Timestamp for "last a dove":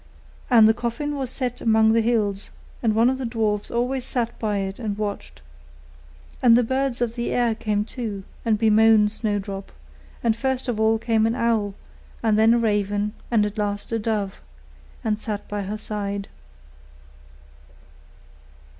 13.59-14.41